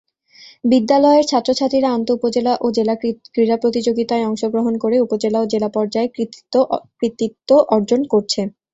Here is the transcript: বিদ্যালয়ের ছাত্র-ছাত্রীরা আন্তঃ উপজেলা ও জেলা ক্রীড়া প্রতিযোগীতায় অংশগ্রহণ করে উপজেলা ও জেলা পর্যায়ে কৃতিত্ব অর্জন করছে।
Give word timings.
বিদ্যালয়ের 0.63 1.25
ছাত্র-ছাত্রীরা 1.27 1.89
আন্তঃ 1.91 2.15
উপজেলা 2.17 2.53
ও 2.57 2.77
জেলা 2.77 2.95
ক্রীড়া 3.27 3.57
প্রতিযোগীতায় 3.57 4.27
অংশগ্রহণ 4.29 4.73
করে 4.83 4.95
উপজেলা 4.99 5.37
ও 5.41 5.53
জেলা 5.53 5.69
পর্যায়ে 5.75 6.09
কৃতিত্ব 6.99 7.49
অর্জন 7.71 8.01
করছে। 8.11 8.41